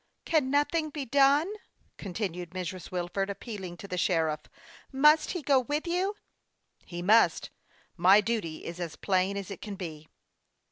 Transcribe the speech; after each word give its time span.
"Can 0.25 0.49
nothing 0.49 0.89
be 0.89 1.05
done?" 1.05 1.53
continued 1.99 2.49
Mrs. 2.55 2.89
Wilford, 2.89 3.29
appealing 3.29 3.77
to 3.77 3.87
the 3.87 3.99
sheriff. 3.99 4.39
"Must 4.91 5.29
he 5.33 5.43
go 5.43 5.59
with 5.59 5.85
you?"" 5.85 6.15
He 6.93 7.03
must; 7.03 7.51
my 7.97 8.19
duty 8.19 8.65
is 8.65 8.79
as 8.79 8.95
plain 8.95 9.37
as 9.37 9.51
it 9.51 9.61
can 9.61 9.75
be." 9.75 10.07